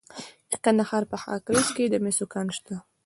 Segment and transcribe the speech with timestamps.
[0.51, 2.75] د کندهار په خاکریز کې د مسو کان شته.